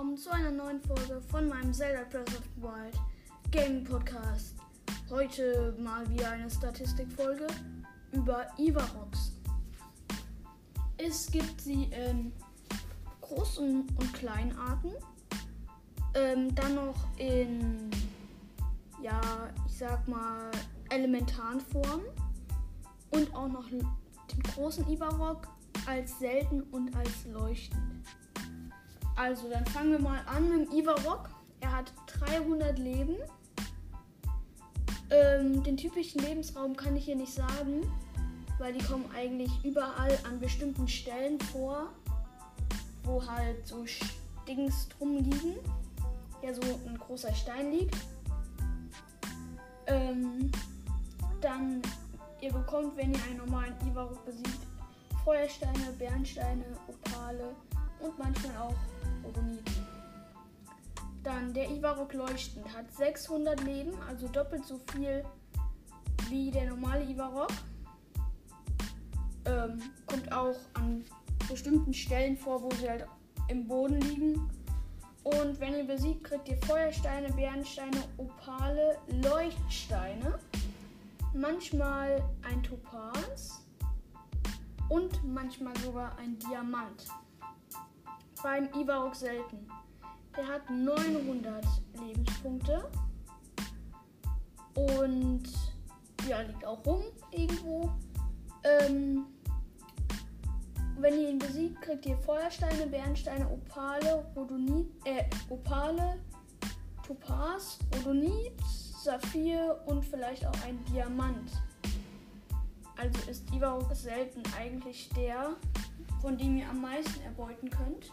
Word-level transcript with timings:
willkommen 0.00 0.16
zu 0.16 0.30
einer 0.30 0.50
neuen 0.50 0.80
Folge 0.80 1.20
von 1.28 1.46
meinem 1.46 1.74
Zelda 1.74 2.04
Breath 2.04 2.30
of 2.30 2.42
the 2.56 2.62
Wild 2.62 2.98
Gaming 3.50 3.84
Podcast. 3.84 4.54
Heute 5.10 5.76
mal 5.78 6.08
wieder 6.08 6.30
eine 6.30 6.50
Statistikfolge 6.50 7.46
über 8.12 8.46
Ivarox. 8.56 9.32
Es 10.96 11.30
gibt 11.30 11.60
sie 11.60 11.90
in 11.92 12.32
großen 13.20 13.80
und 13.80 14.14
kleinen 14.14 14.56
Arten, 14.58 14.92
ähm, 16.14 16.54
dann 16.54 16.76
noch 16.76 16.96
in, 17.18 17.90
ja, 19.02 19.50
ich 19.66 19.76
sag 19.76 20.08
mal, 20.08 20.50
elementaren 20.88 21.60
Formen 21.60 22.06
und 23.10 23.34
auch 23.34 23.48
noch 23.48 23.68
den 23.68 24.42
großen 24.54 24.88
Ivarok 24.88 25.46
als 25.84 26.18
selten 26.18 26.62
und 26.70 26.96
als 26.96 27.26
leuchtend. 27.26 28.06
Also, 29.20 29.50
dann 29.50 29.66
fangen 29.66 29.92
wir 29.92 29.98
mal 29.98 30.22
an 30.24 30.48
mit 30.48 30.66
dem 30.66 30.78
Ivarok. 30.78 31.28
Er 31.60 31.72
hat 31.72 31.92
300 32.20 32.78
Leben. 32.78 33.16
Ähm, 35.10 35.62
den 35.62 35.76
typischen 35.76 36.22
Lebensraum 36.22 36.74
kann 36.74 36.96
ich 36.96 37.04
hier 37.04 37.16
nicht 37.16 37.34
sagen, 37.34 37.82
weil 38.58 38.72
die 38.72 38.82
kommen 38.82 39.04
eigentlich 39.14 39.50
überall 39.62 40.18
an 40.26 40.40
bestimmten 40.40 40.88
Stellen 40.88 41.38
vor, 41.38 41.90
wo 43.02 43.22
halt 43.26 43.66
so 43.66 43.84
Dings 44.48 44.88
drum 44.88 45.18
liegen. 45.18 45.56
Ja, 46.42 46.54
so 46.54 46.62
ein 46.62 46.96
großer 46.96 47.34
Stein 47.34 47.72
liegt. 47.72 47.96
Ähm, 49.86 50.50
dann, 51.42 51.82
ihr 52.40 52.54
bekommt, 52.54 52.96
wenn 52.96 53.12
ihr 53.12 53.22
einen 53.24 53.36
normalen 53.36 53.74
Ivarok 53.86 54.24
besiegt, 54.24 54.66
Feuersteine, 55.26 55.92
Bernsteine, 55.98 56.64
Opale 56.88 57.54
und 58.00 58.18
manchmal 58.18 58.56
auch 58.56 58.74
Oroniten. 59.24 59.86
Dann 61.22 61.52
der 61.52 61.70
Ivarok 61.70 62.14
leuchtend 62.14 62.66
hat 62.74 62.90
600 62.92 63.62
Leben, 63.62 63.92
also 64.08 64.26
doppelt 64.28 64.64
so 64.64 64.80
viel 64.92 65.24
wie 66.28 66.50
der 66.50 66.66
normale 66.70 67.04
Ivarok. 67.04 67.52
Ähm, 69.44 69.80
kommt 70.06 70.32
auch 70.32 70.56
an 70.74 71.04
bestimmten 71.48 71.92
Stellen 71.92 72.36
vor, 72.36 72.62
wo 72.62 72.70
sie 72.76 72.88
halt 72.88 73.06
im 73.48 73.66
Boden 73.66 74.00
liegen. 74.00 74.50
Und 75.24 75.60
wenn 75.60 75.74
ihr 75.74 75.84
besiegt, 75.84 76.24
kriegt 76.24 76.48
ihr 76.48 76.56
Feuersteine, 76.58 77.30
Bernsteine, 77.32 78.04
Opale, 78.16 78.96
Leuchtsteine, 79.22 80.38
manchmal 81.34 82.22
ein 82.42 82.62
Topaz 82.62 83.62
und 84.88 85.22
manchmal 85.24 85.76
sogar 85.78 86.16
ein 86.18 86.38
Diamant 86.38 87.06
beim 88.42 88.68
Ivarok 88.74 89.14
selten. 89.14 89.68
Der 90.36 90.46
hat 90.46 90.68
900 90.70 91.64
Lebenspunkte. 91.98 92.90
Und 94.74 95.42
ja, 96.28 96.40
liegt 96.42 96.64
auch 96.64 96.84
rum 96.86 97.02
irgendwo. 97.32 97.90
Ähm, 98.62 99.26
wenn 100.98 101.14
ihr 101.14 101.30
ihn 101.30 101.38
besiegt, 101.38 101.80
kriegt 101.80 102.04
ihr 102.06 102.16
Feuersteine, 102.18 102.86
Bernsteine, 102.86 103.48
Opale, 103.50 104.26
Rodonit, 104.36 104.86
äh, 105.04 105.24
Opale, 105.48 106.18
Topaz, 107.06 107.78
Rodonit, 107.96 108.52
Saphir 109.02 109.80
und 109.86 110.04
vielleicht 110.04 110.46
auch 110.46 110.64
ein 110.64 110.78
Diamant. 110.84 111.50
Also 112.96 113.30
ist 113.30 113.50
Ivarok 113.52 113.94
selten 113.94 114.42
eigentlich 114.58 115.08
der, 115.16 115.56
von 116.20 116.36
dem 116.36 116.58
ihr 116.58 116.68
am 116.68 116.82
meisten 116.82 117.22
erbeuten 117.22 117.70
könnt. 117.70 118.12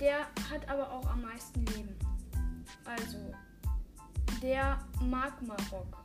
Der 0.00 0.20
hat 0.50 0.66
aber 0.68 0.90
auch 0.90 1.06
am 1.10 1.22
meisten 1.22 1.64
Leben. 1.66 1.94
Also, 2.86 3.18
der 4.42 4.78
Magma-Rock 5.02 5.98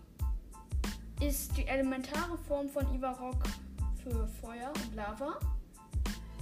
ist 1.21 1.55
die 1.57 1.65
elementare 1.65 2.37
Form 2.37 2.67
von 2.67 2.93
Ivarok 2.93 3.41
für 4.03 4.27
Feuer 4.41 4.73
und 4.75 4.95
Lava. 4.95 5.39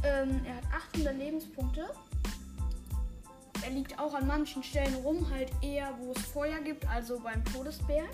Ähm, 0.03 0.41
er 0.45 0.55
hat 0.55 0.63
800 0.93 1.15
Lebenspunkte. 1.15 1.89
Er 3.63 3.69
liegt 3.69 3.97
auch 3.99 4.13
an 4.15 4.27
manchen 4.27 4.63
Stellen 4.63 4.95
rum, 4.95 5.29
halt 5.29 5.51
eher, 5.61 5.93
wo 5.99 6.11
es 6.11 6.21
Feuer 6.23 6.59
gibt, 6.59 6.87
also 6.89 7.19
beim 7.19 7.45
Todesberg. 7.45 8.09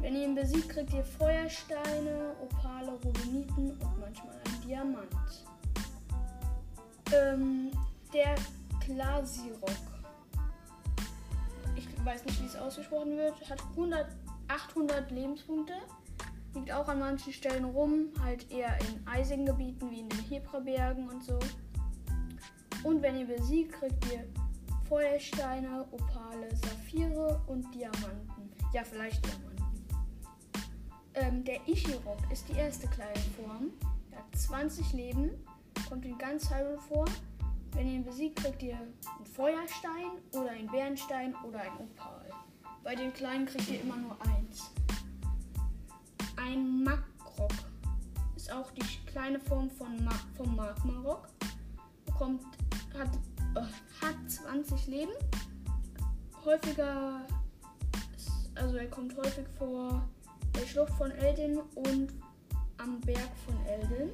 Wenn 0.00 0.16
ihr 0.16 0.24
ihn 0.24 0.34
besiegt, 0.34 0.70
kriegt 0.70 0.92
ihr 0.94 1.04
Feuersteine, 1.04 2.34
Opale, 2.42 2.92
Rubiniten 3.04 3.72
und 3.72 4.00
manchmal 4.00 4.34
ein 4.46 4.60
Diamant. 4.66 5.44
Ähm, 7.12 7.70
der 8.12 8.34
Klasirok. 8.80 9.70
Ich 11.76 12.04
weiß 12.04 12.24
nicht, 12.24 12.42
wie 12.42 12.46
es 12.46 12.56
ausgesprochen 12.56 13.16
wird. 13.16 13.34
Hat 13.48 13.62
100, 13.70 14.06
800 14.48 15.10
Lebenspunkte. 15.10 15.74
Liegt 16.54 16.72
auch 16.72 16.88
an 16.88 16.98
manchen 16.98 17.32
Stellen 17.32 17.64
rum, 17.64 18.08
halt 18.20 18.50
eher 18.50 18.76
in 18.80 19.06
eisigen 19.06 19.46
Gebieten 19.46 19.88
wie 19.90 20.00
in 20.00 20.08
den 20.08 20.18
Hebrabergen 20.18 21.08
und 21.08 21.22
so. 21.22 21.38
Und 22.82 23.02
wenn 23.02 23.18
ihr 23.18 23.26
besiegt, 23.26 23.72
kriegt 23.74 24.12
ihr 24.12 24.26
Feuersteine, 24.88 25.86
Opale, 25.92 26.48
Saphire 26.56 27.40
und 27.46 27.72
Diamanten. 27.72 28.50
Ja, 28.72 28.82
vielleicht 28.82 29.24
Diamanten. 29.24 29.50
Ähm, 31.14 31.44
der 31.44 31.60
Ishirok 31.68 32.18
ist 32.32 32.48
die 32.48 32.54
erste 32.54 32.88
kleine 32.88 33.20
Form. 33.36 33.70
Er 34.10 34.18
hat 34.18 34.36
20 34.36 34.92
Leben, 34.92 35.30
kommt 35.88 36.04
in 36.04 36.18
ganz 36.18 36.50
Hyrule 36.50 36.78
vor 36.78 37.04
wenn 37.80 37.88
ihr 37.88 37.94
ihn 37.94 38.04
besiegt, 38.04 38.36
kriegt 38.36 38.62
ihr 38.62 38.76
einen 38.76 39.26
Feuerstein 39.34 40.10
oder 40.32 40.50
einen 40.50 40.66
Bernstein 40.66 41.34
oder 41.42 41.60
ein 41.60 41.72
Opal. 41.78 42.26
Bei 42.84 42.94
den 42.94 43.10
kleinen 43.10 43.46
kriegt 43.46 43.70
ihr 43.70 43.80
immer 43.80 43.96
nur 43.96 44.18
eins. 44.20 44.70
Ein 46.36 46.84
Makrok 46.84 47.54
ist 48.36 48.52
auch 48.52 48.70
die 48.72 48.84
kleine 49.06 49.40
Form 49.40 49.70
von 49.70 50.04
Ma 50.04 50.12
vom 50.36 50.54
Magmarok. 50.56 51.28
Bekommt, 52.04 52.44
hat, 52.98 53.14
äh, 53.54 54.04
hat 54.04 54.30
20 54.30 54.86
Leben. 54.86 55.12
Häufiger, 56.44 57.26
ist, 58.14 58.50
also 58.56 58.76
er 58.76 58.90
kommt 58.90 59.16
häufig 59.16 59.46
vor 59.56 60.06
der 60.54 60.66
Schlucht 60.66 60.92
von 60.98 61.10
Eldin 61.12 61.60
und 61.76 62.12
am 62.76 63.00
Berg 63.00 63.30
von 63.46 63.56
Eldin. 63.64 64.10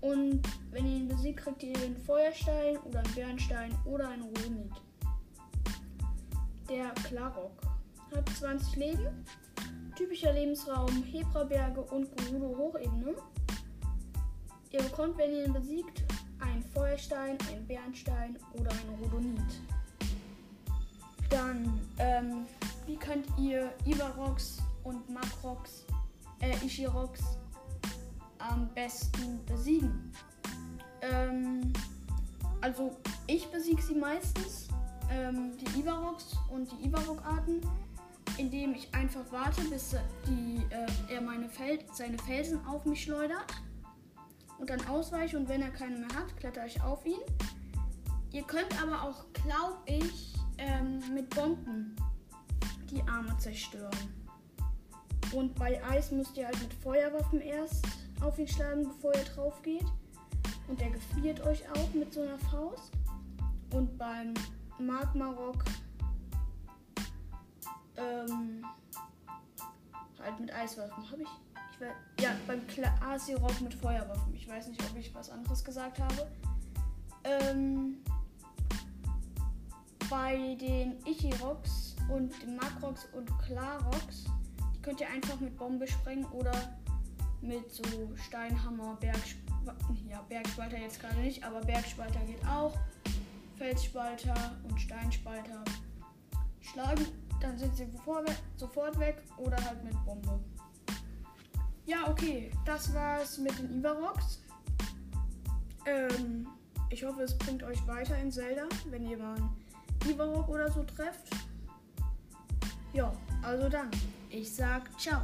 Und 0.00 0.42
wenn 0.70 0.86
ihr 0.86 0.96
ihn 0.98 1.08
besiegt, 1.08 1.40
kriegt 1.40 1.62
ihr 1.62 1.76
einen 1.76 1.96
Feuerstein 1.96 2.76
oder 2.78 3.00
einen 3.00 3.14
Bernstein 3.14 3.74
oder 3.84 4.08
einen 4.08 4.22
Ruhnit. 4.22 4.72
Der 6.68 6.90
Klarok 7.04 7.60
hat 8.14 8.28
20 8.28 8.76
Leben. 8.76 9.24
Typischer 9.96 10.32
Lebensraum 10.32 11.02
Hebraberge 11.02 11.80
und 11.80 12.16
Gerudo 12.16 12.56
Hochebene. 12.56 13.16
Ihr 14.70 14.82
bekommt, 14.82 15.18
wenn 15.18 15.32
ihr 15.32 15.46
ihn 15.46 15.52
besiegt, 15.52 16.04
einen 16.38 16.62
Feuerstein, 16.62 17.36
einen 17.50 17.66
Bernstein 17.66 18.38
oder 18.52 18.70
einen 18.70 19.02
Rodonit. 19.02 19.60
Dann, 21.30 21.80
ähm, 21.98 22.46
wie 22.86 22.96
könnt 22.96 23.26
ihr 23.38 23.72
Ivarox 23.84 24.58
und 24.84 25.08
Makrox, 25.10 25.84
äh, 26.40 26.54
Ishirox 26.64 27.38
am 28.38 28.68
besten 28.74 29.44
besiegen? 29.46 30.12
Ähm, 31.02 31.72
also 32.60 32.96
ich 33.26 33.46
besiege 33.48 33.80
sie 33.82 33.94
meistens, 33.94 34.68
ähm, 35.10 35.56
die 35.58 35.80
Ivarox 35.80 36.36
und 36.50 36.70
die 36.72 36.88
Ivarok-Arten, 36.88 37.60
indem 38.36 38.74
ich 38.74 38.92
einfach 38.94 39.24
warte, 39.30 39.62
bis 39.62 39.94
die, 40.26 40.62
äh, 40.70 41.14
er 41.14 41.20
meine 41.20 41.48
Fel 41.48 41.78
seine 41.92 42.18
Felsen 42.18 42.64
auf 42.66 42.84
mich 42.84 43.02
schleudert 43.04 43.46
und 44.58 44.70
dann 44.70 44.84
ausweiche 44.86 45.38
und 45.38 45.48
wenn 45.48 45.62
er 45.62 45.70
keine 45.70 45.98
mehr 45.98 46.14
hat, 46.14 46.36
kletter 46.36 46.66
ich 46.66 46.80
auf 46.82 47.04
ihn. 47.06 47.20
Ihr 48.32 48.42
könnt 48.42 48.82
aber 48.82 49.02
auch, 49.02 49.24
glaube 49.32 49.78
ich, 49.86 50.34
ähm, 50.58 51.00
mit 51.14 51.30
Bomben 51.30 51.96
die 52.90 53.02
Arme 53.02 53.36
zerstören. 53.38 53.90
Und 55.32 55.54
bei 55.54 55.82
Eis 55.84 56.10
müsst 56.10 56.36
ihr 56.36 56.46
halt 56.46 56.60
mit 56.60 56.72
Feuerwaffen 56.74 57.40
erst 57.40 57.86
auf 58.22 58.38
ihn 58.38 58.48
schlagen, 58.48 58.84
bevor 58.84 59.14
ihr 59.14 59.24
drauf 59.24 59.62
geht. 59.62 59.86
Und 60.68 60.80
der 60.80 60.90
gefriert 60.90 61.40
euch 61.46 61.62
auch 61.70 61.94
mit 61.94 62.12
so 62.12 62.22
einer 62.22 62.38
Faust. 62.38 62.92
Und 63.72 63.96
beim 63.98 64.34
Magma-Rock 64.78 65.64
ähm, 67.96 68.64
halt 70.20 70.40
mit 70.40 70.52
Eiswaffen. 70.52 71.10
Habe 71.10 71.22
ich, 71.22 71.28
ich 71.72 71.80
weiß, 71.80 71.94
ja, 72.20 72.30
beim 72.46 72.60
Asi-Rock 73.00 73.60
mit 73.60 73.74
Feuerwaffen. 73.74 74.34
Ich 74.34 74.48
weiß 74.48 74.68
nicht, 74.68 74.82
ob 74.82 74.96
ich 74.96 75.14
was 75.14 75.30
anderes 75.30 75.64
gesagt 75.64 75.98
habe. 75.98 76.30
Ähm, 77.24 77.98
bei 80.08 80.56
den 80.60 80.96
Ichiroks 81.04 81.96
und 82.08 82.40
den 82.42 82.56
Makrox 82.56 83.06
und 83.12 83.30
Klarox, 83.40 84.24
die 84.74 84.80
könnt 84.80 85.00
ihr 85.00 85.08
einfach 85.10 85.38
mit 85.40 85.56
Bombe 85.58 85.86
sprengen 85.86 86.24
oder 86.26 86.52
mit 87.40 87.70
so 87.70 87.82
Steinhammer, 88.26 88.96
Bergspalter, 89.00 89.76
ja, 90.08 90.20
Bergspalter 90.28 90.78
jetzt 90.78 91.00
gerade 91.00 91.20
nicht, 91.20 91.44
aber 91.44 91.60
Bergspalter 91.60 92.20
geht 92.20 92.44
auch. 92.46 92.76
Felsspalter 93.58 94.56
und 94.68 94.80
Steinspalter 94.80 95.64
schlagen, 96.60 97.06
dann 97.40 97.58
sind 97.58 97.76
sie 97.76 97.88
sofort 98.56 98.98
weg 98.98 99.22
oder 99.36 99.56
halt 99.64 99.82
mit 99.82 99.92
Bombe. 100.04 100.38
Ja, 101.86 102.08
okay, 102.08 102.50
das 102.64 102.94
war's 102.94 103.38
mit 103.38 103.58
den 103.58 103.80
Ivarox. 103.80 104.42
Ähm, 105.86 106.46
ich 106.90 107.04
hoffe, 107.04 107.22
es 107.22 107.36
bringt 107.36 107.62
euch 107.62 107.84
weiter 107.86 108.16
in 108.18 108.30
Zelda, 108.30 108.68
wenn 108.90 109.06
ihr 109.06 109.18
mal 109.18 109.36
einen 109.36 109.56
Ivarok 110.06 110.48
oder 110.48 110.70
so 110.70 110.84
trefft. 110.84 111.28
Ja, 112.92 113.12
also 113.42 113.68
dann, 113.68 113.90
ich 114.30 114.54
sag 114.54 114.88
ciao. 115.00 115.20